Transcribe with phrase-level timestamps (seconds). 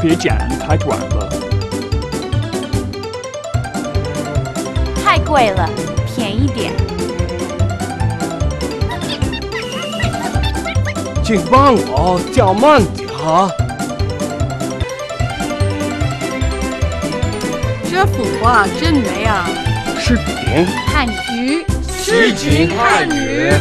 [0.00, 1.28] 别讲太短了。
[5.04, 5.68] 太贵了，
[6.06, 6.72] 便宜点。
[11.24, 13.50] 请帮我叫慢点哈。
[17.90, 19.48] 这幅画真美啊！
[19.98, 21.66] 视频汉语
[21.98, 23.52] 诗情汉语。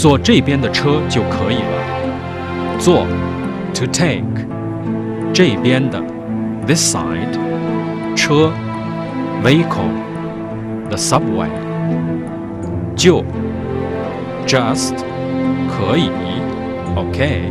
[0.00, 2.78] 坐这边的车就可以了。
[2.78, 3.06] 坐，
[3.74, 4.24] to take，
[5.32, 6.02] 这边的，
[6.66, 7.36] this side，
[8.14, 8.50] 车，
[9.42, 11.48] vehicle，the subway，
[12.94, 13.24] 就，
[14.46, 14.94] just，
[15.68, 16.10] 可以，
[16.94, 17.50] OK。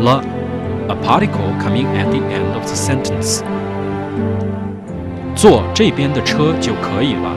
[0.00, 0.22] 了，
[0.88, 3.42] a particle coming at the end of the sentence。
[5.34, 7.30] 坐这边的车就可以了。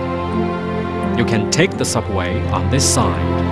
[1.17, 3.48] You can take the subway on this side.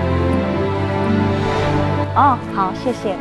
[2.19, 3.16] 哦，好，谢谢。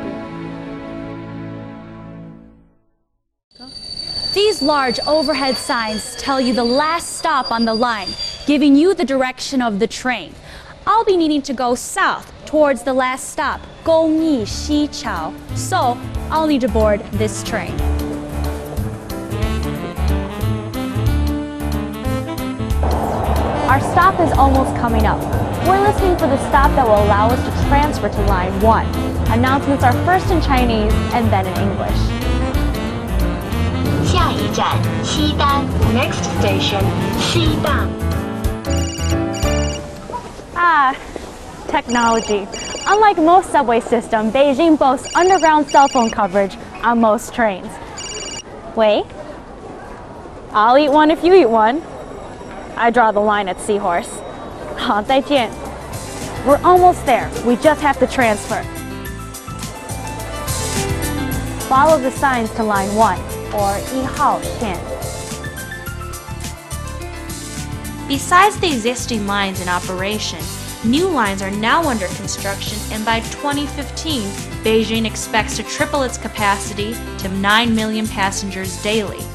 [4.34, 8.08] These large overhead signs tell you the last stop on the line,
[8.48, 10.34] giving you the direction of the train.
[10.88, 15.32] I'll be needing to go south towards the last stop, Gongyi Xiqiao.
[15.56, 15.95] So
[16.32, 17.76] I'll need to board this train.
[23.77, 25.20] Our stop is almost coming up.
[25.67, 28.86] We're listening for the stop that will allow us to transfer to line 1.
[29.33, 31.98] Announcements are first in Chinese and then in English.
[34.05, 35.64] 下一站西单，
[35.95, 36.83] Next station
[37.19, 37.86] 西大。
[40.55, 40.95] Ah,
[41.69, 42.47] technology.
[42.86, 47.69] Unlike most subway systems, Beijing boasts underground cell phone coverage on most trains.
[48.77, 49.05] Wait.
[50.53, 51.81] I'll eat one if you eat one.
[52.78, 54.20] I draw the line at seahorse.
[54.78, 55.52] Han Taijian.
[56.45, 57.30] We're almost there.
[57.45, 58.61] We just have to transfer.
[61.67, 63.20] Follow the signs to line 1,
[63.54, 64.98] or Yihao Xian.
[68.08, 70.39] Besides the existing lines in operation,
[70.86, 74.21] new lines are now under construction and by 2015,
[74.64, 79.26] Beijing expects to triple its capacity to 9 million passengers daily.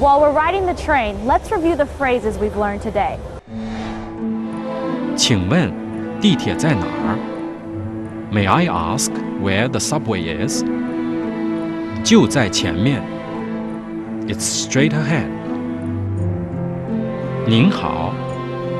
[0.00, 3.18] While we're riding the train, let's review the phrases we've learned today.
[5.16, 5.72] 请问
[6.20, 7.18] 地铁在哪儿？
[8.30, 9.10] May I ask
[9.42, 10.64] where the subway is？
[12.04, 13.02] 就在前面。
[14.28, 15.28] It's straight ahead。
[17.46, 18.12] 您好，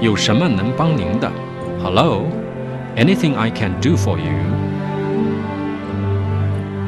[0.00, 1.31] 有什么能帮您的？
[1.82, 4.32] Hello，anything I can do for you？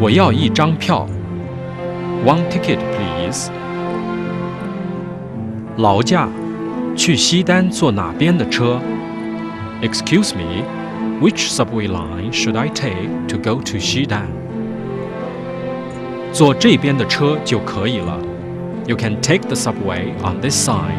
[0.01, 1.07] 我要一张票。
[2.27, 3.49] One ticket, please。
[5.77, 6.29] 劳驾，
[6.97, 8.81] 去西单坐哪边的车？
[9.81, 10.65] Excuse me,
[11.21, 14.27] which subway line should I take to go to Xidan?
[16.33, 18.19] 坐这边的车就可以了。
[18.87, 20.95] You can take the subway on this side.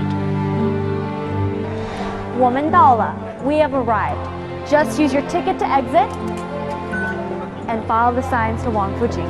[2.39, 3.13] 我们到了.
[3.43, 4.15] We have arrived.
[4.67, 6.07] Just use your ticket to exit
[7.67, 9.27] and follow the signs to Wangfujing.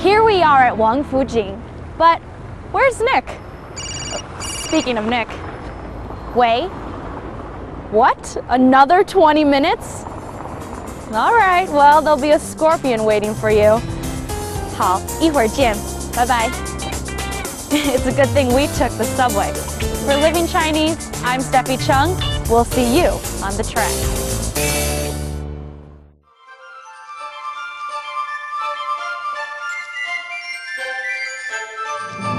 [0.00, 1.60] Here we are at Wangfujing,
[1.98, 2.20] but
[2.72, 3.24] where's Nick?
[4.40, 5.28] Speaking of Nick,
[6.34, 6.68] wait.
[7.90, 8.36] What?
[8.48, 10.04] Another 20 minutes?
[11.12, 13.80] All right, well, there'll be a scorpion waiting for you.
[14.76, 15.74] 好，一会儿见，
[16.14, 16.50] 拜拜。
[17.70, 19.52] It's a good thing we took the subway.
[20.04, 22.16] For Living Chinese, I'm Steffi Chung.
[22.48, 23.10] We'll see you
[23.42, 23.90] on the track.
[32.09, 32.30] Bye.